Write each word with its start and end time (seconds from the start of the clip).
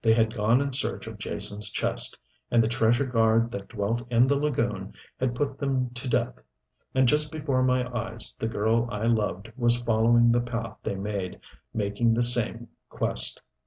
They 0.00 0.14
had 0.14 0.32
gone 0.32 0.62
in 0.62 0.72
search 0.72 1.06
of 1.06 1.18
Jason's 1.18 1.68
chest 1.68 2.18
and 2.50 2.64
the 2.64 2.68
treasure 2.68 3.04
guard 3.04 3.50
that 3.50 3.68
dwelt 3.68 4.00
in 4.10 4.26
the 4.26 4.38
lagoon 4.38 4.94
had 5.20 5.34
put 5.34 5.58
them 5.58 5.90
to 5.90 6.08
death. 6.08 6.38
And 6.94 7.06
just 7.06 7.30
before 7.30 7.62
my 7.62 7.86
eyes 7.94 8.34
the 8.38 8.48
girl 8.48 8.88
I 8.90 9.04
loved 9.04 9.52
was 9.58 9.76
following 9.76 10.32
the 10.32 10.40
path 10.40 10.78
they 10.82 10.96
made, 10.96 11.38
making 11.74 12.14
the 12.14 12.22
same 12.22 12.68
quest. 12.88 13.42